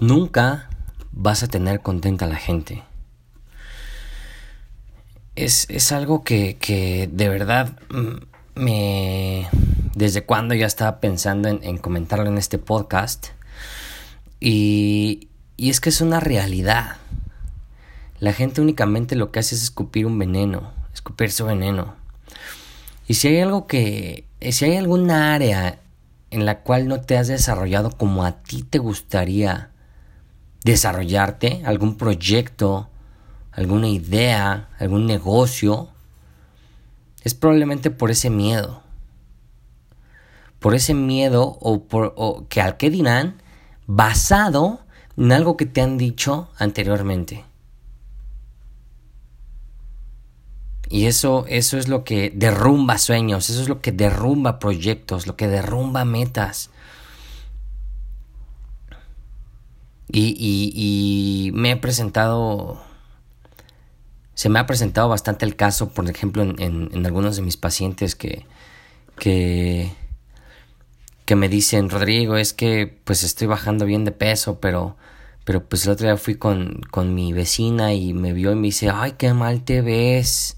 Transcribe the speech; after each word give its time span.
Nunca 0.00 0.68
vas 1.10 1.42
a 1.42 1.48
tener 1.48 1.80
contenta 1.80 2.26
a 2.26 2.28
la 2.28 2.36
gente. 2.36 2.84
Es, 5.34 5.92
algo 5.92 6.22
que, 6.24 7.08
de 7.12 7.28
verdad 7.28 7.78
mm, 7.90 8.60
me... 8.60 9.48
Desde 9.94 10.22
cuando 10.22 10.54
ya 10.54 10.66
estaba 10.66 11.00
pensando 11.00 11.48
en, 11.48 11.78
comentarlo 11.78 12.26
en 12.26 12.38
este 12.38 12.58
podcast. 12.58 13.28
Y, 14.38 15.28
y 15.56 15.70
es 15.70 15.80
que 15.80 15.88
es 15.88 16.00
una 16.00 16.20
realidad. 16.20 16.98
La 18.20 18.32
gente 18.32 18.60
únicamente 18.60 19.16
lo 19.16 19.32
que 19.32 19.40
hace 19.40 19.56
es 19.56 19.64
escupir 19.64 20.06
un 20.06 20.18
veneno, 20.18 20.72
escupir 20.94 21.32
su 21.32 21.44
veneno. 21.44 21.96
Y 23.08 23.14
si 23.14 23.28
hay 23.28 23.40
algo 23.40 23.66
que, 23.66 24.24
si 24.52 24.66
hay 24.66 24.76
alguna 24.76 25.34
área 25.34 25.80
en 26.30 26.46
la 26.46 26.60
cual 26.60 26.86
no 26.86 27.00
te 27.00 27.16
has 27.16 27.26
desarrollado 27.26 27.90
como 27.90 28.24
a 28.24 28.42
ti 28.42 28.62
te 28.62 28.78
gustaría 28.78 29.70
desarrollarte, 30.70 31.62
algún 31.64 31.96
proyecto, 31.96 32.88
alguna 33.52 33.88
idea, 33.88 34.68
algún 34.78 35.06
negocio, 35.06 35.88
es 37.24 37.34
probablemente 37.34 37.90
por 37.90 38.10
ese 38.10 38.30
miedo. 38.30 38.82
Por 40.58 40.74
ese 40.74 40.94
miedo 40.94 41.56
o 41.60 41.84
por 41.84 42.14
o 42.16 42.46
que 42.48 42.60
al 42.60 42.76
que 42.76 42.90
dirán 42.90 43.40
basado 43.86 44.80
en 45.16 45.32
algo 45.32 45.56
que 45.56 45.66
te 45.66 45.80
han 45.80 45.98
dicho 45.98 46.50
anteriormente. 46.58 47.44
Y 50.90 51.06
eso, 51.06 51.44
eso 51.48 51.78
es 51.78 51.88
lo 51.88 52.02
que 52.02 52.32
derrumba 52.34 52.98
sueños, 52.98 53.50
eso 53.50 53.60
es 53.60 53.68
lo 53.68 53.80
que 53.80 53.92
derrumba 53.92 54.58
proyectos, 54.58 55.26
lo 55.26 55.36
que 55.36 55.48
derrumba 55.48 56.04
metas. 56.04 56.70
Y, 60.10 60.34
y, 60.40 61.52
me 61.52 61.72
he 61.72 61.76
presentado, 61.76 62.80
se 64.34 64.48
me 64.48 64.58
ha 64.58 64.66
presentado 64.66 65.08
bastante 65.08 65.44
el 65.44 65.54
caso, 65.54 65.90
por 65.90 66.08
ejemplo, 66.08 66.42
en, 66.42 66.88
en, 66.92 67.06
algunos 67.06 67.36
de 67.36 67.42
mis 67.42 67.58
pacientes 67.58 68.14
que, 68.14 68.46
que, 69.18 69.92
que 71.26 71.36
me 71.36 71.50
dicen, 71.50 71.90
Rodrigo, 71.90 72.36
es 72.36 72.54
que 72.54 73.00
pues 73.04 73.22
estoy 73.22 73.48
bajando 73.48 73.84
bien 73.84 74.06
de 74.06 74.12
peso, 74.12 74.60
pero, 74.60 74.96
pero 75.44 75.68
pues 75.68 75.84
el 75.84 75.92
otro 75.92 76.06
día 76.06 76.16
fui 76.16 76.36
con, 76.36 76.80
con 76.90 77.14
mi 77.14 77.34
vecina 77.34 77.92
y 77.92 78.14
me 78.14 78.32
vio 78.32 78.50
y 78.52 78.54
me 78.54 78.68
dice, 78.68 78.88
ay, 78.88 79.12
qué 79.18 79.34
mal 79.34 79.62
te 79.62 79.82
ves. 79.82 80.56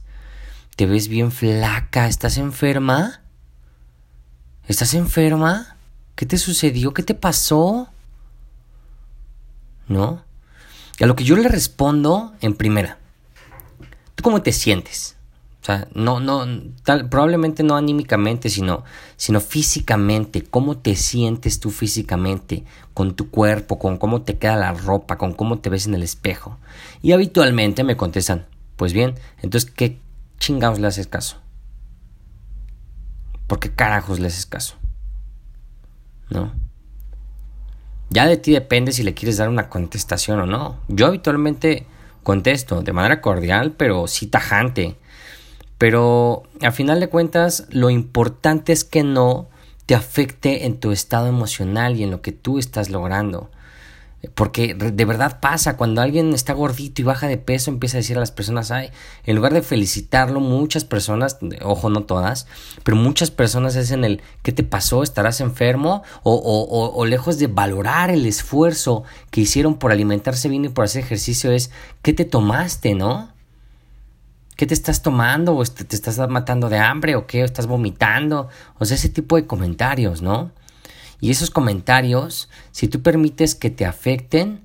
Te 0.77 0.87
ves 0.87 1.09
bien 1.09 1.33
flaca. 1.33 2.07
¿Estás 2.07 2.39
enferma? 2.39 3.21
¿Estás 4.69 4.95
enferma? 4.95 5.77
¿Qué 6.15 6.25
te 6.25 6.39
sucedió? 6.39 6.95
¿Qué 6.95 7.03
te 7.03 7.15
pasó? 7.15 7.89
¿No? 9.91 10.23
Y 11.01 11.05
a 11.05 11.07
lo 11.09 11.17
que 11.17 11.25
yo 11.25 11.37
le 11.37 11.49
respondo 11.49 12.33
en 12.41 12.55
primera. 12.55 12.99
¿Tú 14.15 14.23
cómo 14.23 14.41
te 14.41 14.53
sientes? 14.53 15.17
O 15.61 15.65
sea, 15.65 15.89
no, 15.95 16.21
no, 16.21 16.47
probablemente 17.11 17.65
no 17.65 17.77
anímicamente, 17.77 18.51
sino, 18.51 18.85
sino 19.17 19.41
físicamente. 19.41 20.45
¿Cómo 20.45 20.79
te 20.79 20.95
sientes 20.95 21.59
tú 21.59 21.71
físicamente? 21.71 22.65
Con 22.95 23.15
tu 23.15 23.31
cuerpo, 23.31 23.81
con 23.81 23.99
cómo 23.99 24.23
te 24.23 24.39
queda 24.39 24.57
la 24.57 24.73
ropa, 24.73 25.19
con 25.19 25.35
cómo 25.35 25.59
te 25.59 25.71
ves 25.71 25.87
en 25.87 25.95
el 25.95 26.05
espejo. 26.05 26.57
Y 27.03 27.13
habitualmente 27.13 27.83
me 27.83 27.97
contestan, 27.97 28.47
pues 28.77 28.93
bien, 28.93 29.17
entonces, 29.43 29.71
¿qué, 29.71 29.99
chingados 30.39 30.79
le 30.79 30.87
haces 30.87 31.09
caso? 31.09 31.39
¿Por 33.49 33.59
qué 33.59 33.75
carajos 33.75 34.21
le 34.21 34.29
haces 34.29 34.47
caso? 34.47 34.77
¿No? 36.31 36.53
Ya 38.11 38.27
de 38.27 38.37
ti 38.37 38.53
depende 38.53 38.93
si 38.93 39.05
le 39.05 39.15
quieres 39.15 39.37
dar 39.37 39.49
una 39.49 39.69
contestación 39.69 40.41
o 40.41 40.47
no. 40.47 40.77
Yo 40.89 41.07
habitualmente 41.07 41.87
contesto 42.25 42.83
de 42.83 42.93
manera 42.93 43.21
cordial, 43.21 43.73
pero 43.77 44.09
sí 44.09 44.27
tajante. 44.27 44.97
Pero 45.79 46.43
a 46.61 46.73
final 46.73 47.01
de 47.01 47.09
cuentas, 47.09 47.67
lo 47.71 47.89
importante 47.89 48.73
es 48.73 48.85
que 48.85 49.05
no 49.05 49.49
te 49.87 49.95
afecte 49.95 50.67
en 50.67 50.79
tu 50.79 50.91
estado 50.91 51.29
emocional 51.29 51.97
y 51.97 52.03
en 52.03 52.11
lo 52.11 52.21
que 52.21 52.33
tú 52.33 52.59
estás 52.59 52.91
logrando. 52.91 53.49
Porque 54.35 54.75
de 54.75 55.05
verdad 55.07 55.41
pasa, 55.41 55.79
cuando 55.79 56.03
alguien 56.03 56.35
está 56.35 56.53
gordito 56.53 57.01
y 57.01 57.05
baja 57.05 57.27
de 57.27 57.39
peso, 57.39 57.71
empieza 57.71 57.97
a 57.97 58.01
decir 58.01 58.19
a 58.19 58.21
las 58.21 58.31
personas, 58.31 58.71
ay, 58.71 58.91
en 59.25 59.35
lugar 59.35 59.55
de 59.55 59.63
felicitarlo, 59.63 60.41
muchas 60.41 60.85
personas, 60.85 61.39
ojo, 61.63 61.89
no 61.89 62.03
todas, 62.03 62.47
pero 62.85 62.99
muchas 62.99 63.31
personas 63.31 63.77
es 63.77 63.93
en 63.93 64.05
el, 64.05 64.21
¿qué 64.43 64.53
te 64.53 64.63
pasó? 64.63 65.03
¿Estarás 65.03 65.41
enfermo? 65.41 66.03
O, 66.23 66.35
o, 66.35 66.95
o, 66.95 67.07
lejos 67.07 67.39
de 67.39 67.47
valorar 67.47 68.11
el 68.11 68.27
esfuerzo 68.27 69.05
que 69.31 69.41
hicieron 69.41 69.79
por 69.79 69.91
alimentarse 69.91 70.51
bien 70.51 70.67
y 70.67 70.69
por 70.69 70.85
hacer 70.85 71.03
ejercicio, 71.03 71.51
es, 71.51 71.71
¿qué 72.03 72.13
te 72.13 72.27
tomaste, 72.27 72.95
no? 72.95 73.31
¿Qué 74.55 74.67
te 74.67 74.75
estás 74.75 75.01
tomando? 75.01 75.57
¿O 75.57 75.65
te, 75.65 75.85
te 75.85 75.97
estás 75.97 76.19
matando 76.29 76.69
de 76.69 76.77
hambre? 76.77 77.17
¿O 77.17 77.27
qué? 77.27 77.41
¿O 77.41 77.47
estás 77.47 77.67
vomitando? 77.67 78.51
O 78.79 78.85
sea, 78.85 78.97
ese 78.97 79.09
tipo 79.09 79.37
de 79.37 79.47
comentarios, 79.47 80.21
¿no? 80.21 80.51
Y 81.21 81.31
esos 81.31 81.51
comentarios, 81.51 82.49
si 82.73 82.89
tú 82.89 83.03
permites 83.03 83.55
que 83.55 83.71
te 83.71 83.85
afecten, 83.85 84.61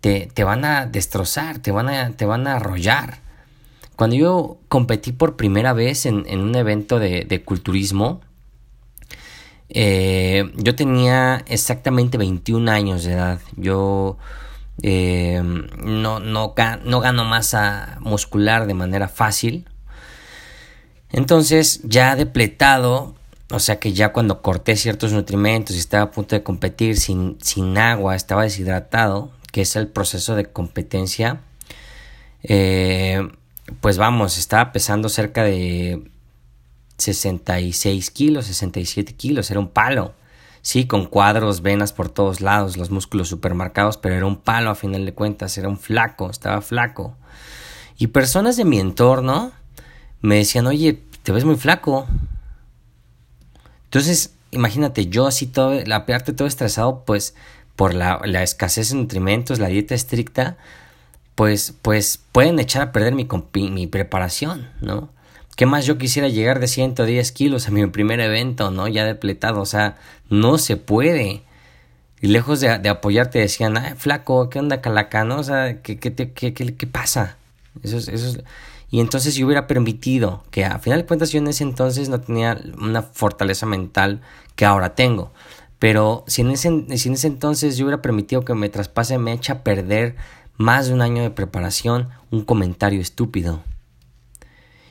te, 0.00 0.28
te 0.32 0.44
van 0.44 0.64
a 0.64 0.86
destrozar, 0.86 1.58
te 1.58 1.70
van 1.70 1.88
a, 1.88 2.10
te 2.12 2.24
van 2.24 2.46
a 2.46 2.56
arrollar. 2.56 3.18
Cuando 3.96 4.16
yo 4.16 4.58
competí 4.68 5.12
por 5.12 5.36
primera 5.36 5.72
vez 5.72 6.06
en, 6.06 6.24
en 6.28 6.40
un 6.40 6.54
evento 6.54 6.98
de, 6.98 7.24
de 7.24 7.42
culturismo, 7.42 8.20
eh, 9.70 10.50
yo 10.56 10.74
tenía 10.74 11.44
exactamente 11.46 12.16
21 12.16 12.70
años 12.70 13.04
de 13.04 13.12
edad. 13.12 13.40
Yo 13.56 14.16
eh, 14.82 15.42
no, 15.42 16.20
no, 16.20 16.54
no 16.84 17.00
gano 17.00 17.24
masa 17.24 17.98
muscular 18.00 18.66
de 18.66 18.74
manera 18.74 19.08
fácil. 19.08 19.66
Entonces, 21.10 21.80
ya 21.84 22.16
depletado, 22.16 23.14
o 23.50 23.58
sea 23.58 23.78
que 23.78 23.92
ya 23.92 24.12
cuando 24.12 24.42
corté 24.42 24.76
ciertos 24.76 25.12
nutrimentos 25.12 25.74
y 25.74 25.78
estaba 25.78 26.04
a 26.04 26.10
punto 26.10 26.36
de 26.36 26.42
competir 26.42 26.98
sin, 26.98 27.38
sin 27.40 27.78
agua, 27.78 28.14
estaba 28.14 28.42
deshidratado, 28.42 29.32
que 29.52 29.62
es 29.62 29.74
el 29.76 29.88
proceso 29.88 30.34
de 30.34 30.46
competencia, 30.46 31.40
eh, 32.42 33.26
pues 33.80 33.98
vamos, 33.98 34.38
estaba 34.38 34.72
pesando 34.72 35.08
cerca 35.08 35.44
de 35.44 36.10
66 36.98 38.10
kilos, 38.10 38.46
67 38.46 39.14
kilos, 39.14 39.50
era 39.50 39.60
un 39.60 39.68
palo. 39.68 40.14
Sí, 40.60 40.86
con 40.86 41.06
cuadros, 41.06 41.62
venas 41.62 41.92
por 41.92 42.10
todos 42.10 42.40
lados, 42.40 42.76
los 42.76 42.90
músculos 42.90 43.28
supermarcados, 43.28 43.96
pero 43.96 44.16
era 44.16 44.26
un 44.26 44.36
palo 44.36 44.70
a 44.70 44.74
final 44.74 45.06
de 45.06 45.14
cuentas, 45.14 45.56
era 45.56 45.68
un 45.68 45.78
flaco, 45.78 46.28
estaba 46.30 46.60
flaco. 46.60 47.16
Y 47.96 48.08
personas 48.08 48.56
de 48.56 48.64
mi 48.64 48.78
entorno 48.78 49.52
me 50.20 50.36
decían, 50.36 50.66
oye, 50.66 51.02
te 51.22 51.32
ves 51.32 51.44
muy 51.44 51.56
flaco, 51.56 52.06
entonces, 53.88 54.34
imagínate, 54.50 55.06
yo 55.06 55.26
así 55.26 55.46
todo, 55.46 55.82
la 55.86 56.04
todo 56.04 56.46
estresado, 56.46 57.04
pues 57.06 57.34
por 57.74 57.94
la, 57.94 58.20
escasez 58.42 58.90
de 58.90 58.96
nutrimentos, 58.96 59.60
la 59.60 59.68
dieta 59.68 59.94
estricta, 59.94 60.58
pues, 61.34 61.74
pues 61.80 62.20
pueden 62.32 62.58
echar 62.58 62.82
a 62.82 62.92
perder 62.92 63.14
mi, 63.14 63.26
mi 63.70 63.86
preparación, 63.86 64.68
¿no? 64.82 65.08
¿Qué 65.56 65.64
más 65.64 65.86
yo 65.86 65.96
quisiera 65.96 66.28
llegar 66.28 66.60
de 66.60 66.68
110 66.68 67.32
kilos 67.32 67.66
a 67.66 67.70
mi 67.70 67.86
primer 67.86 68.20
evento, 68.20 68.70
¿no? 68.70 68.88
Ya 68.88 69.06
depletado, 69.06 69.60
o 69.60 69.66
sea, 69.66 69.96
no 70.28 70.58
se 70.58 70.76
puede. 70.76 71.42
Y 72.20 72.26
lejos 72.26 72.60
de, 72.60 72.78
de 72.78 72.88
apoyarte 72.90 73.38
decían, 73.38 73.78
ay, 73.78 73.94
flaco, 73.96 74.50
¿qué 74.50 74.58
onda, 74.58 74.82
calaca, 74.82 75.24
no? 75.24 75.38
O 75.38 75.44
sea, 75.44 75.80
¿qué, 75.80 75.98
qué, 75.98 76.14
qué, 76.14 76.32
qué, 76.32 76.52
qué 76.52 76.86
pasa? 76.86 77.38
Eso 77.82 77.96
es, 77.96 78.08
eso 78.08 78.28
es, 78.28 78.40
y 78.90 79.00
entonces 79.00 79.34
yo 79.34 79.46
hubiera 79.46 79.66
permitido 79.66 80.44
que 80.50 80.64
a 80.64 80.78
final 80.78 81.00
de 81.00 81.06
cuentas 81.06 81.30
yo 81.30 81.38
en 81.38 81.48
ese 81.48 81.62
entonces 81.62 82.08
no 82.08 82.20
tenía 82.20 82.58
una 82.80 83.02
fortaleza 83.02 83.66
mental 83.66 84.22
que 84.56 84.64
ahora 84.64 84.94
tengo. 84.94 85.32
Pero 85.78 86.24
si 86.26 86.40
en 86.40 86.50
ese, 86.50 86.84
si 86.96 87.08
en 87.08 87.14
ese 87.14 87.26
entonces 87.26 87.76
yo 87.76 87.84
hubiera 87.84 88.02
permitido 88.02 88.44
que 88.44 88.54
me 88.54 88.68
traspase, 88.68 89.18
me 89.18 89.32
echa 89.32 89.52
a 89.54 89.62
perder 89.62 90.16
más 90.56 90.88
de 90.88 90.94
un 90.94 91.02
año 91.02 91.22
de 91.22 91.30
preparación 91.30 92.08
un 92.30 92.44
comentario 92.44 93.00
estúpido. 93.00 93.62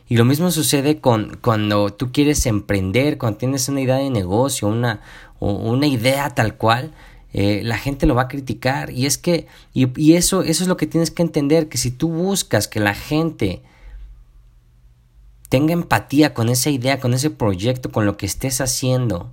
Y 0.07 0.15
lo 0.15 0.23
mismo 0.23 0.51
sucede 0.51 1.01
con 1.01 1.37
cuando 1.41 1.91
tú 1.91 2.11
quieres 2.13 2.45
emprender, 2.45 3.17
cuando 3.17 3.39
tienes 3.39 3.67
una 3.67 3.81
idea 3.81 3.97
de 3.97 4.09
negocio, 4.09 4.69
una, 4.69 5.01
una 5.39 5.87
idea 5.87 6.29
tal 6.29 6.55
cual, 6.55 6.93
eh, 7.33 7.61
la 7.63 7.77
gente 7.77 8.05
lo 8.05 8.15
va 8.15 8.23
a 8.23 8.27
criticar. 8.29 8.91
Y 8.91 9.05
es 9.05 9.17
que, 9.17 9.47
y, 9.73 9.89
y, 10.01 10.13
eso, 10.13 10.43
eso 10.43 10.63
es 10.63 10.69
lo 10.69 10.77
que 10.77 10.87
tienes 10.87 11.11
que 11.11 11.23
entender, 11.23 11.67
que 11.67 11.77
si 11.77 11.91
tú 11.91 12.07
buscas 12.09 12.69
que 12.69 12.79
la 12.79 12.93
gente 12.93 13.61
Tenga 15.49 15.73
empatía 15.73 16.33
con 16.33 16.49
esa 16.49 16.69
idea, 16.69 16.99
con 16.99 17.13
ese 17.13 17.29
proyecto, 17.29 17.91
con 17.91 18.05
lo 18.05 18.17
que 18.17 18.25
estés 18.25 18.59
haciendo. 18.59 19.31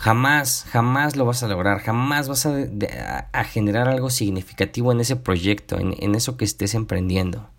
Jamás, 0.00 0.64
jamás 0.70 1.16
lo 1.16 1.26
vas 1.26 1.42
a 1.42 1.48
lograr, 1.48 1.80
jamás 1.80 2.26
vas 2.26 2.46
a, 2.46 3.44
generar 3.44 3.86
algo 3.86 4.08
significativo 4.08 4.92
en 4.92 5.00
ese 5.00 5.16
proyecto, 5.16 5.78
en, 5.78 6.14
eso 6.14 6.38
que 6.38 6.46
estés 6.46 6.74
emprendiendo. 6.74 7.50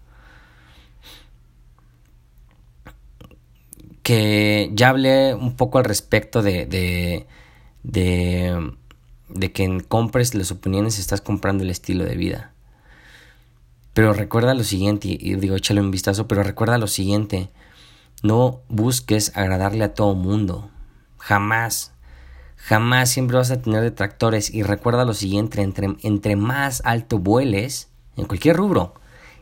Que 4.01 4.71
ya 4.73 4.89
hablé 4.89 5.35
un 5.35 5.55
poco 5.55 5.77
al 5.77 5.83
respecto 5.83 6.41
de, 6.41 6.65
de, 7.83 9.51
que 9.53 9.81
compres 9.87 10.33
las 10.33 10.51
opiniones 10.51 10.97
estás 10.97 11.21
comprando 11.21 11.63
el 11.63 11.69
estilo 11.69 12.05
de 12.05 12.15
vida. 12.15 12.53
Pero 13.93 14.13
recuerda 14.13 14.53
lo 14.53 14.63
siguiente, 14.63 15.07
y 15.09 15.35
digo, 15.35 15.55
échale 15.55 15.81
un 15.81 15.91
vistazo, 15.91 16.27
pero 16.27 16.43
recuerda 16.43 16.77
lo 16.77 16.87
siguiente, 16.87 17.49
no 18.23 18.61
busques 18.69 19.35
agradarle 19.35 19.83
a 19.83 19.93
todo 19.93 20.15
mundo, 20.15 20.69
jamás, 21.17 21.91
jamás 22.55 23.09
siempre 23.09 23.37
vas 23.37 23.51
a 23.51 23.61
tener 23.61 23.81
detractores 23.81 24.53
y 24.53 24.63
recuerda 24.63 25.03
lo 25.03 25.13
siguiente, 25.13 25.61
entre, 25.61 25.95
entre 26.03 26.35
más 26.35 26.81
alto 26.85 27.19
vueles, 27.19 27.89
en 28.15 28.25
cualquier 28.25 28.55
rubro, 28.55 28.93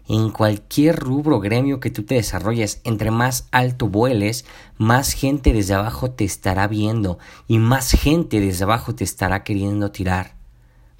en 0.07 0.31
cualquier 0.31 0.95
rubro 0.95 1.39
gremio 1.39 1.79
que 1.79 1.91
tú 1.91 2.01
te 2.03 2.15
desarrolles, 2.15 2.81
entre 2.83 3.11
más 3.11 3.47
alto 3.51 3.87
vueles, 3.87 4.45
más 4.77 5.13
gente 5.13 5.53
desde 5.53 5.75
abajo 5.75 6.09
te 6.09 6.23
estará 6.23 6.67
viendo 6.67 7.19
y 7.47 7.59
más 7.59 7.91
gente 7.91 8.39
desde 8.39 8.63
abajo 8.63 8.95
te 8.95 9.03
estará 9.03 9.43
queriendo 9.43 9.91
tirar. 9.91 10.35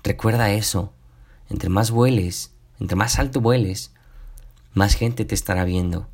Recuerda 0.04 0.52
eso. 0.52 0.94
Entre 1.50 1.70
más 1.70 1.90
vueles, 1.90 2.54
entre 2.80 2.96
más 2.96 3.20
alto 3.20 3.42
vueles, 3.42 3.92
más 4.74 4.96
gente 4.96 5.26
te 5.26 5.36
estará 5.36 5.64
viendo. 5.66 6.08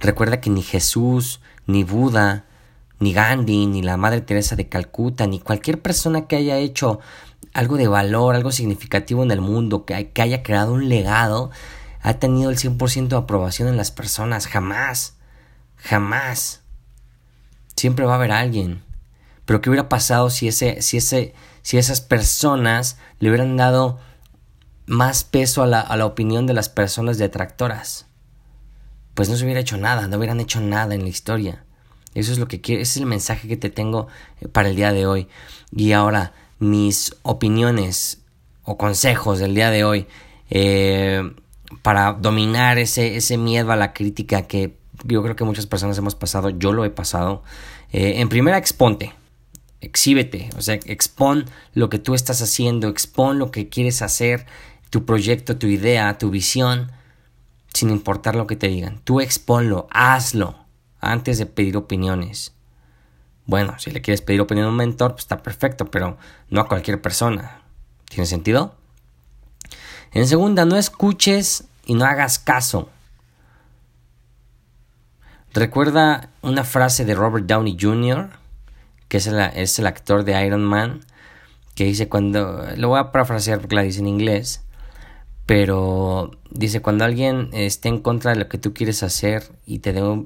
Recuerda 0.00 0.40
que 0.40 0.50
ni 0.50 0.62
Jesús, 0.62 1.40
ni 1.66 1.84
Buda, 1.84 2.44
ni 2.98 3.12
Gandhi, 3.12 3.66
ni 3.66 3.82
la 3.82 3.96
Madre 3.96 4.20
Teresa 4.20 4.56
de 4.56 4.68
Calcuta, 4.68 5.26
ni 5.26 5.40
cualquier 5.40 5.80
persona 5.80 6.26
que 6.26 6.36
haya 6.36 6.58
hecho 6.58 7.00
algo 7.52 7.76
de 7.76 7.88
valor, 7.88 8.34
algo 8.34 8.52
significativo 8.52 9.22
en 9.22 9.30
el 9.30 9.40
mundo, 9.40 9.84
que, 9.84 10.10
haya 10.20 10.42
creado 10.42 10.72
un 10.72 10.88
legado, 10.88 11.50
ha 12.02 12.14
tenido 12.14 12.50
el 12.50 12.58
100% 12.58 13.08
de 13.08 13.16
aprobación 13.16 13.68
en 13.68 13.76
las 13.76 13.90
personas. 13.90 14.46
Jamás. 14.46 15.14
Jamás. 15.76 16.62
Siempre 17.76 18.04
va 18.04 18.12
a 18.12 18.16
haber 18.16 18.32
alguien. 18.32 18.82
Pero 19.44 19.60
¿qué 19.60 19.70
hubiera 19.70 19.88
pasado 19.88 20.30
si, 20.30 20.48
ese, 20.48 20.80
si 20.82 21.78
esas 21.78 22.00
personas 22.00 22.98
le 23.20 23.28
hubieran 23.28 23.56
dado 23.56 23.98
más 24.86 25.24
peso 25.24 25.62
a 25.62 25.66
la, 25.66 25.80
a 25.80 25.96
la 25.96 26.06
opinión 26.06 26.46
de 26.46 26.54
las 26.54 26.68
personas 26.68 27.18
detractoras? 27.18 28.06
Pues 29.14 29.28
no 29.28 29.36
se 29.36 29.44
hubiera 29.44 29.60
hecho 29.60 29.76
nada, 29.76 30.08
no 30.08 30.16
hubieran 30.16 30.40
hecho 30.40 30.60
nada 30.60 30.94
en 30.94 31.02
la 31.02 31.08
historia. 31.08 31.64
Eso 32.14 32.32
es 32.32 32.38
lo 32.38 32.48
que 32.48 32.60
quiero, 32.60 32.82
ese 32.82 32.92
es 32.92 32.96
el 32.98 33.06
mensaje 33.06 33.48
que 33.48 33.56
te 33.56 33.70
tengo 33.70 34.08
eh, 34.40 34.48
para 34.48 34.68
el 34.68 34.76
día 34.76 34.92
de 34.92 35.06
hoy. 35.06 35.28
Y 35.72 35.92
ahora, 35.92 36.32
mis 36.58 37.16
opiniones 37.22 38.22
o 38.62 38.76
consejos 38.76 39.38
del 39.38 39.54
día 39.54 39.70
de 39.70 39.84
hoy. 39.84 40.06
Eh, 40.50 41.22
para 41.82 42.12
dominar 42.12 42.78
ese, 42.78 43.16
ese 43.16 43.36
miedo 43.36 43.72
a 43.72 43.76
la 43.76 43.92
crítica 43.92 44.42
que 44.42 44.76
yo 45.04 45.22
creo 45.22 45.36
que 45.36 45.44
muchas 45.44 45.66
personas 45.66 45.98
hemos 45.98 46.14
pasado, 46.14 46.50
yo 46.50 46.72
lo 46.72 46.84
he 46.84 46.90
pasado. 46.90 47.42
Eh, 47.92 48.20
en 48.20 48.28
primera, 48.28 48.58
exponte, 48.58 49.12
exhíbete, 49.80 50.50
o 50.56 50.62
sea, 50.62 50.74
expon 50.86 51.46
lo 51.74 51.88
que 51.90 51.98
tú 51.98 52.14
estás 52.14 52.40
haciendo, 52.42 52.88
expon 52.88 53.38
lo 53.38 53.50
que 53.50 53.68
quieres 53.68 54.02
hacer, 54.02 54.46
tu 54.94 55.04
proyecto, 55.04 55.56
tu 55.56 55.66
idea, 55.66 56.18
tu 56.18 56.30
visión, 56.30 56.92
sin 57.72 57.90
importar 57.90 58.36
lo 58.36 58.46
que 58.46 58.54
te 58.54 58.68
digan. 58.68 59.00
Tú 59.02 59.20
exponlo, 59.20 59.88
hazlo, 59.90 60.54
antes 61.00 61.36
de 61.36 61.46
pedir 61.46 61.76
opiniones. 61.76 62.52
Bueno, 63.44 63.76
si 63.80 63.90
le 63.90 64.02
quieres 64.02 64.20
pedir 64.20 64.40
opinión 64.40 64.68
a 64.68 64.70
un 64.70 64.76
mentor, 64.76 65.14
pues 65.14 65.24
está 65.24 65.42
perfecto, 65.42 65.90
pero 65.90 66.16
no 66.48 66.60
a 66.60 66.68
cualquier 66.68 67.02
persona. 67.02 67.62
¿Tiene 68.08 68.26
sentido? 68.26 68.76
En 70.12 70.28
segunda, 70.28 70.64
no 70.64 70.76
escuches 70.76 71.64
y 71.86 71.94
no 71.94 72.04
hagas 72.04 72.38
caso. 72.38 72.88
Recuerda 75.54 76.30
una 76.40 76.62
frase 76.62 77.04
de 77.04 77.16
Robert 77.16 77.46
Downey 77.46 77.76
Jr., 77.80 78.30
que 79.08 79.16
es 79.16 79.26
el, 79.26 79.86
actor 79.88 80.22
de 80.22 80.46
Iron 80.46 80.62
Man, 80.62 81.00
que 81.74 81.82
dice 81.82 82.08
cuando, 82.08 82.64
lo 82.76 82.90
voy 82.90 83.00
a 83.00 83.10
parafrasear 83.10 83.58
porque 83.58 83.74
la 83.74 83.82
dice 83.82 83.98
en 83.98 84.06
inglés, 84.06 84.60
pero 85.46 86.30
dice 86.50 86.80
cuando 86.82 87.04
alguien 87.04 87.50
esté 87.52 87.88
en 87.88 88.00
contra 88.00 88.32
de 88.32 88.38
lo 88.38 88.48
que 88.48 88.58
tú 88.58 88.74
quieres 88.74 89.02
hacer 89.02 89.52
y 89.66 89.80
te 89.80 89.92
dé, 89.92 90.24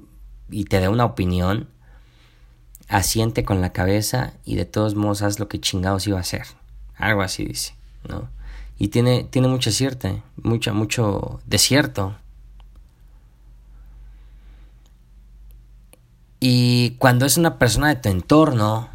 y 0.50 0.64
te 0.64 0.80
dé 0.80 0.88
una 0.88 1.04
opinión, 1.04 1.68
asiente 2.88 3.44
con 3.44 3.60
la 3.60 3.72
cabeza 3.72 4.32
y 4.44 4.56
de 4.56 4.64
todos 4.64 4.94
modos 4.94 5.22
haz 5.22 5.38
lo 5.38 5.48
que 5.48 5.60
chingados 5.60 6.06
iba 6.06 6.18
a 6.18 6.22
hacer. 6.22 6.46
Algo 6.96 7.22
así 7.22 7.44
dice, 7.44 7.74
¿no? 8.08 8.28
y 8.78 8.88
tiene, 8.88 9.24
tiene 9.24 9.48
mucho 9.48 9.72
cierto, 9.72 10.22
mucho, 10.36 10.72
mucho 10.72 11.40
desierto. 11.46 12.16
Y 16.38 16.90
cuando 16.98 17.26
es 17.26 17.36
una 17.36 17.58
persona 17.58 17.88
de 17.88 17.96
tu 17.96 18.08
entorno, 18.08 18.88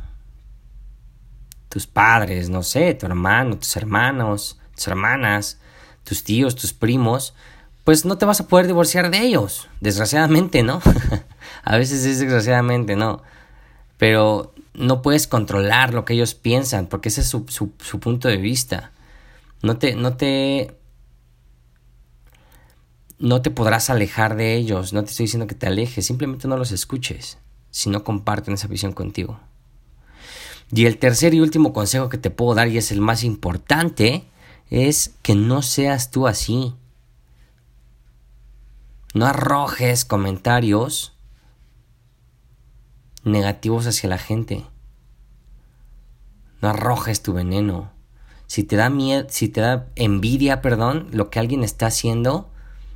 tus 1.68 1.86
padres, 1.86 2.50
no 2.50 2.64
sé, 2.64 2.94
tu 2.94 3.06
hermano, 3.06 3.58
tus 3.58 3.76
hermanos, 3.76 4.58
tus 4.74 4.88
hermanas, 4.88 5.60
tus 6.04 6.24
tíos, 6.24 6.56
tus 6.56 6.74
primos, 6.74 7.34
pues 7.84 8.06
no 8.06 8.18
te 8.18 8.26
vas 8.26 8.40
a 8.40 8.48
poder 8.48 8.68
divorciar 8.68 9.12
de 9.12 9.20
ellos, 9.20 9.68
desgraciadamente, 9.82 10.64
¿no? 10.64 10.82
a 11.64 11.78
veces 11.78 12.06
es 12.06 12.20
desgraciadamente, 12.20 12.96
¿no? 12.96 13.22
Pero 13.98 14.54
no 14.74 15.02
puedes 15.02 15.28
controlar 15.28 15.94
lo 15.94 16.06
que 16.06 16.14
ellos 16.14 16.34
piensan, 16.34 16.88
porque 16.88 17.10
ese 17.10 17.22
es 17.22 17.28
su, 17.28 17.46
su, 17.50 17.72
su 17.80 18.00
punto 18.00 18.28
de 18.28 18.38
vista. 18.38 18.92
No 19.62 19.78
te, 19.78 19.96
no 19.96 20.16
te, 20.16 20.76
no 23.20 23.42
te 23.42 23.52
podrás 23.52 23.90
alejar 23.90 24.36
de 24.36 24.56
ellos, 24.56 24.94
no 24.94 25.04
te 25.04 25.12
estoy 25.12 25.26
diciendo 25.26 25.48
que 25.48 25.56
te 25.56 25.68
alejes, 25.68 26.06
simplemente 26.06 26.48
no 26.48 26.58
los 26.58 26.72
escuches 26.72 27.38
si 27.72 27.90
no 27.90 28.04
comparten 28.04 28.54
esa 28.54 28.68
visión 28.68 28.94
contigo. 28.94 29.40
Y 30.72 30.86
el 30.86 30.98
tercer 30.98 31.34
y 31.34 31.40
último 31.40 31.74
consejo 31.74 32.10
que 32.10 32.18
te 32.18 32.30
puedo 32.30 32.56
dar, 32.56 32.68
y 32.68 32.78
es 32.78 32.92
el 32.92 33.02
más 33.02 33.24
importante, 33.24 34.26
es 34.74 35.16
que 35.22 35.36
no 35.36 35.62
seas 35.62 36.12
tú 36.12 36.28
así. 36.28 36.76
No 39.14 39.26
arrojes 39.26 40.06
comentarios 40.06 41.14
negativos 43.24 43.88
hacia 43.88 44.10
la 44.10 44.18
gente. 44.18 44.66
No 46.62 46.70
arrojes 46.70 47.22
tu 47.22 47.34
veneno 47.34 47.94
si 48.54 48.64
te 48.64 48.76
da 48.76 48.92
miedo, 48.92 49.26
si 49.30 49.50
te 49.50 49.62
da 49.62 49.88
envidia, 49.96 50.62
perdón, 50.62 51.08
lo 51.12 51.32
que 51.32 51.40
alguien 51.40 51.64
está 51.64 51.88
haciendo, 51.88 52.52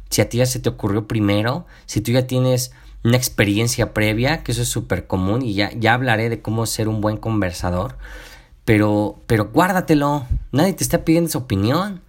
si 0.07 0.21
a 0.21 0.29
ti 0.29 0.37
ya 0.37 0.45
se 0.45 0.59
te 0.59 0.69
ocurrió 0.69 1.07
primero, 1.07 1.65
si 1.87 1.99
tú 1.99 2.11
ya 2.11 2.27
tienes 2.27 2.73
una 3.03 3.17
experiencia 3.17 3.91
previa, 3.91 4.43
que 4.43 4.51
eso 4.51 4.61
es 4.61 4.67
súper 4.67 5.07
común 5.07 5.41
y 5.41 5.55
ya, 5.55 5.71
ya 5.71 5.95
hablaré 5.95 6.29
de 6.29 6.43
cómo 6.43 6.67
ser 6.67 6.87
un 6.87 7.01
buen 7.01 7.17
conversador, 7.17 7.97
pero, 8.67 9.23
pero 9.27 9.45
guárdatelo, 9.45 10.27
nadie 10.51 10.73
te 10.73 10.83
está 10.83 11.05
pidiendo 11.05 11.29
su 11.29 11.37
opinión, 11.37 12.01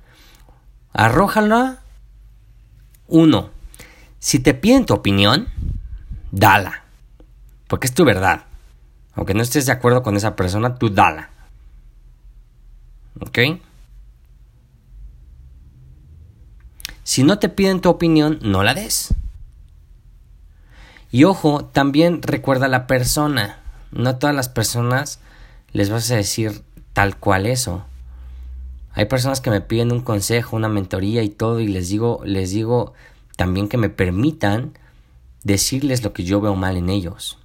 arrójala. 0.93 1.79
Uno, 3.07 3.51
si 4.19 4.41
te 4.41 4.55
piden 4.55 4.85
tu 4.85 4.93
opinión, 4.93 5.47
dala, 6.33 6.83
porque 7.69 7.87
es 7.87 7.95
tu 7.95 8.05
verdad. 8.05 8.47
Aunque 9.13 9.35
no 9.35 9.43
estés 9.43 9.67
de 9.67 9.73
acuerdo 9.73 10.03
con 10.03 10.17
esa 10.17 10.35
persona, 10.35 10.75
tú 10.75 10.91
dala. 10.91 11.31
¿Ok? 13.21 13.39
Si 17.05 17.23
no 17.23 17.39
te 17.39 17.49
piden 17.51 17.81
tu 17.81 17.89
opinión, 17.89 18.41
no 18.43 18.65
la 18.65 18.75
des. 18.75 19.15
Y 21.13 21.23
ojo, 21.23 21.67
también 21.67 22.21
recuerda 22.21 22.67
a 22.67 22.69
la 22.69 22.89
persona. 22.89 23.61
No 23.93 24.17
todas 24.17 24.35
las 24.35 24.49
personas 24.49 25.21
les 25.73 25.91
vas 25.91 26.11
a 26.11 26.17
decir 26.17 26.63
tal 26.93 27.17
cual 27.19 27.47
eso. 27.47 27.85
Hay 28.93 29.05
personas 29.05 29.41
que 29.41 29.51
me 29.51 29.61
piden 29.61 29.93
un 29.93 30.01
consejo, 30.01 30.57
una 30.57 30.69
mentoría 30.69 31.23
y 31.23 31.29
todo, 31.29 31.61
y 31.61 31.69
les 31.69 31.89
digo, 31.89 32.21
les 32.25 32.51
digo 32.51 32.95
también 33.37 33.69
que 33.69 33.77
me 33.77 33.91
permitan 33.91 34.73
decirles 35.45 36.03
lo 36.03 36.13
que 36.13 36.25
yo 36.25 36.41
veo 36.41 36.57
mal 36.57 36.77
en 36.77 36.89
ellos. 36.89 37.39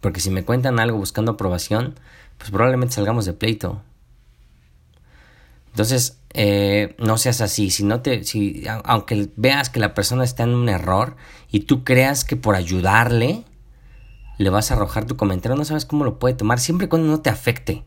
Porque 0.00 0.20
si 0.20 0.30
me 0.30 0.44
cuentan 0.44 0.80
algo 0.80 0.98
buscando 0.98 1.32
aprobación, 1.32 1.94
pues 2.38 2.50
probablemente 2.50 2.94
salgamos 2.94 3.26
de 3.26 3.34
pleito. 3.34 3.82
Entonces, 5.72 6.18
eh, 6.32 6.96
no 6.98 7.18
seas 7.18 7.40
así. 7.40 7.70
Si 7.70 7.84
no 7.84 8.00
te, 8.00 8.24
si, 8.24 8.64
aunque 8.84 9.28
veas 9.36 9.68
que 9.70 9.80
la 9.80 9.94
persona 9.94 10.24
está 10.24 10.42
en 10.44 10.50
un 10.50 10.68
error 10.68 11.16
y 11.50 11.60
tú 11.60 11.84
creas 11.84 12.24
que 12.24 12.36
por 12.36 12.56
ayudarle 12.56 13.44
le 14.40 14.48
vas 14.48 14.70
a 14.70 14.74
arrojar 14.74 15.04
tu 15.04 15.18
comentario, 15.18 15.54
no 15.54 15.66
sabes 15.66 15.84
cómo 15.84 16.02
lo 16.02 16.18
puede 16.18 16.34
tomar, 16.34 16.60
siempre 16.60 16.88
cuando 16.88 17.08
no 17.08 17.20
te 17.20 17.28
afecte. 17.28 17.84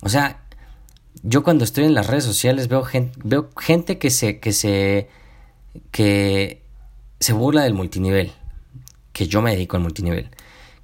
O 0.00 0.08
sea, 0.08 0.42
yo 1.22 1.44
cuando 1.44 1.64
estoy 1.64 1.84
en 1.84 1.92
las 1.92 2.06
redes 2.06 2.24
sociales 2.24 2.68
veo 2.68 2.82
gente, 2.82 3.18
veo 3.22 3.50
gente 3.60 3.98
que 3.98 4.08
se, 4.08 4.40
que 4.40 4.52
se, 4.54 5.10
que 5.90 6.62
se 7.20 7.32
burla 7.34 7.62
del 7.62 7.74
multinivel, 7.74 8.32
que 9.12 9.26
yo 9.26 9.42
me 9.42 9.50
dedico 9.50 9.76
al 9.76 9.82
multinivel, 9.82 10.30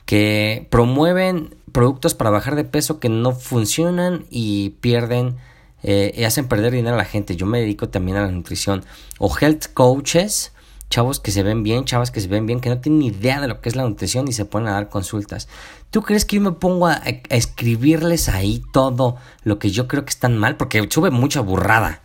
que 0.04 0.68
promueven 0.70 1.54
productos 1.72 2.12
para 2.12 2.28
bajar 2.28 2.54
de 2.54 2.64
peso 2.64 3.00
que 3.00 3.08
no 3.08 3.32
funcionan 3.32 4.26
y 4.28 4.70
pierden 4.80 5.38
eh, 5.82 6.22
hacen 6.26 6.48
perder 6.48 6.74
dinero 6.74 6.96
a 6.96 6.98
la 6.98 7.06
gente. 7.06 7.34
Yo 7.34 7.46
me 7.46 7.60
dedico 7.60 7.88
también 7.88 8.18
a 8.18 8.26
la 8.26 8.30
nutrición. 8.30 8.84
O 9.18 9.34
health 9.34 9.68
coaches 9.72 10.52
chavos 10.90 11.20
que 11.20 11.30
se 11.30 11.44
ven 11.44 11.62
bien, 11.62 11.84
chavas 11.84 12.10
que 12.10 12.20
se 12.20 12.26
ven 12.26 12.46
bien, 12.46 12.60
que 12.60 12.68
no 12.68 12.78
tienen 12.78 12.98
ni 12.98 13.06
idea 13.06 13.40
de 13.40 13.48
lo 13.48 13.60
que 13.60 13.68
es 13.68 13.76
la 13.76 13.84
nutrición 13.84 14.26
y 14.28 14.32
se 14.32 14.44
ponen 14.44 14.68
a 14.68 14.72
dar 14.72 14.88
consultas. 14.88 15.48
¿Tú 15.90 16.02
crees 16.02 16.24
que 16.24 16.36
yo 16.36 16.42
me 16.42 16.52
pongo 16.52 16.88
a, 16.88 17.00
escribirles 17.30 18.28
ahí 18.28 18.62
todo 18.72 19.16
lo 19.44 19.58
que 19.58 19.70
yo 19.70 19.86
creo 19.88 20.04
que 20.04 20.10
están 20.10 20.36
mal? 20.36 20.56
Porque 20.56 20.86
sube 20.90 21.10
mucha 21.10 21.40
burrada. 21.40 22.02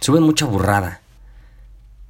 Sube 0.00 0.20
mucha 0.20 0.46
burrada. 0.46 1.02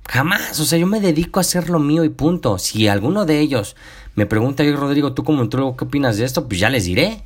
Jamás, 0.08 0.60
o 0.60 0.64
sea, 0.64 0.78
yo 0.78 0.86
me 0.86 1.00
dedico 1.00 1.40
a 1.40 1.42
hacer 1.42 1.68
lo 1.68 1.80
mío 1.80 2.04
y 2.04 2.08
punto. 2.08 2.58
Si 2.58 2.86
alguno 2.86 3.26
de 3.26 3.40
ellos 3.40 3.74
me 4.14 4.26
pregunta, 4.26 4.62
yo 4.62 4.76
Rodrigo, 4.76 5.12
¿tú 5.12 5.24
como 5.24 5.42
nutrólogo 5.42 5.76
qué 5.76 5.84
opinas 5.84 6.16
de 6.16 6.24
esto? 6.24 6.46
Pues 6.46 6.60
ya 6.60 6.70
les 6.70 6.84
diré. 6.84 7.24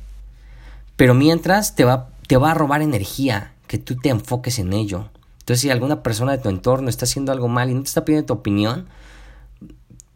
Pero 0.95 1.13
mientras 1.13 1.75
te 1.75 1.85
va, 1.85 2.09
te 2.27 2.37
va 2.37 2.51
a 2.51 2.55
robar 2.55 2.81
energía, 2.81 3.53
que 3.67 3.77
tú 3.77 3.95
te 3.95 4.09
enfoques 4.09 4.57
en 4.57 4.73
ello. 4.73 5.09
Entonces, 5.51 5.63
si 5.63 5.69
alguna 5.69 6.01
persona 6.01 6.31
de 6.31 6.37
tu 6.37 6.47
entorno 6.47 6.87
está 6.87 7.03
haciendo 7.03 7.33
algo 7.33 7.49
mal 7.49 7.69
y 7.69 7.73
no 7.73 7.81
te 7.81 7.89
está 7.89 8.05
pidiendo 8.05 8.27
tu 8.27 8.33
opinión, 8.35 8.87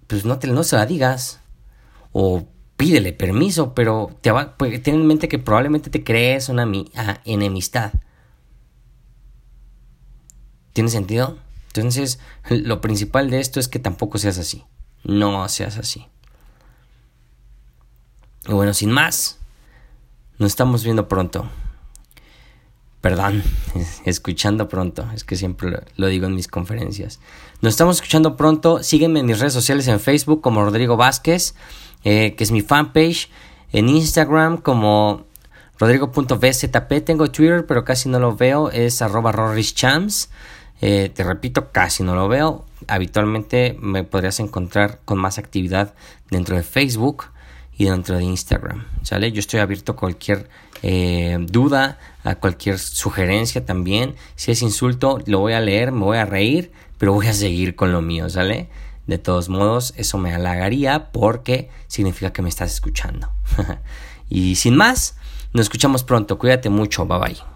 pues 0.08 0.24
no, 0.24 0.39
te, 0.39 0.48
no 0.48 0.63
se 0.63 0.77
la 0.77 0.86
digas. 0.86 1.42
O 2.13 2.48
pídele 2.77 3.12
permiso, 3.12 3.74
pero 3.74 4.15
te 4.22 4.32
va, 4.32 4.56
pues, 4.56 4.82
ten 4.82 4.96
en 4.96 5.06
mente 5.06 5.27
que 5.27 5.38
probablemente 5.38 5.89
te 5.89 6.06
crees 6.06 6.48
una 6.48 6.65
enemistad. 7.25 7.92
¿Tiene 10.72 10.89
sentido? 10.89 11.38
Entonces, 11.68 12.20
lo 12.50 12.80
principal 12.80 13.30
de 13.30 13.42
esto 13.42 13.60
es 13.60 13.68
que 13.68 13.80
tampoco 13.80 14.20
seas 14.20 14.38
así. 14.38 14.63
No 15.04 15.50
seas 15.50 15.77
así. 15.77 16.08
Y 18.48 18.54
bueno, 18.54 18.74
sin 18.74 18.89
más, 18.89 19.38
nos 20.39 20.54
estamos 20.54 20.86
viendo 20.86 21.10
pronto 21.10 21.50
perdón, 23.06 23.44
escuchando 24.06 24.68
pronto, 24.68 25.08
es 25.14 25.24
que 25.24 25.36
siempre 25.36 25.84
lo, 25.96 26.08
digo 26.08 26.26
en 26.26 26.34
mis 26.34 26.48
conferencias. 26.48 27.20
Nos 27.62 27.74
estamos 27.74 27.98
escuchando 27.98 28.36
pronto, 28.36 28.82
sígueme 28.82 29.20
en 29.20 29.28
mis 29.28 29.40
redes 29.40 29.54
sociales 29.54 29.88
en 29.90 30.00
Facebook 30.00 30.42
como 30.42 30.66
Rodrigo 30.66 30.98
Vázquez, 30.98 31.54
eh, 32.04 32.34
que 32.36 32.44
es 32.44 32.50
mi 32.50 32.62
fanpage, 32.62 33.30
en 33.72 33.90
Instagram 33.90 34.58
como 34.58 35.28
rodrigo.bzp, 35.78 37.06
tengo 37.06 37.30
Twitter 37.30 37.68
pero 37.68 37.86
casi 37.86 38.10
no 38.10 38.18
lo 38.18 38.36
veo, 38.36 38.72
es 38.72 39.04
arroba 39.04 39.32
eh, 40.82 41.12
te 41.14 41.24
repito, 41.24 41.72
casi 41.72 42.02
no 42.02 42.16
lo 42.16 42.28
veo, 42.28 42.66
habitualmente 42.88 43.78
me 43.80 44.04
podrías 44.04 44.40
encontrar 44.40 45.02
con 45.06 45.20
más 45.20 45.38
actividad 45.38 45.94
dentro 46.32 46.56
de 46.56 46.64
Facebook 46.64 47.26
y 47.77 47.86
dentro 47.86 48.17
de 48.17 48.24
Instagram. 48.24 48.86
¿Sale? 49.03 49.32
Yo 49.32 49.39
estoy 49.39 49.60
abierto 49.60 49.94
a 49.94 49.96
cualquier 49.96 50.50
eh, 50.82 51.38
duda, 51.39 52.00
a 52.24 52.36
cualquier 52.36 52.79
sugerencia 52.79 53.65
también. 53.65 54.15
Si 54.36 54.51
es 54.51 54.62
insulto, 54.62 55.20
lo 55.25 55.39
voy 55.39 55.53
a 55.53 55.62
leer, 55.62 55.91
me 55.91 56.03
voy 56.05 56.17
a 56.17 56.25
reír, 56.25 56.72
pero 56.98 57.13
voy 57.13 57.27
a 57.27 57.34
seguir 57.34 57.75
con 57.75 57.91
lo 57.91 58.01
mío, 58.01 58.29
¿sale? 58.29 58.70
De 59.08 59.17
todos 59.17 59.50
modos, 59.50 59.94
eso 59.98 60.17
me 60.17 60.34
halagaría 60.34 61.12
porque 61.12 61.70
significa 61.88 62.34
que 62.34 62.41
me 62.41 62.50
estás 62.50 62.74
escuchando. 62.74 63.29
y 64.29 64.55
sin 64.55 64.75
más, 64.75 65.17
nos 65.53 65.65
escuchamos 65.65 66.03
pronto. 66.03 66.38
Cuídate 66.38 66.70
mucho. 66.70 67.05
Bye 67.05 67.20
bye. 67.20 67.55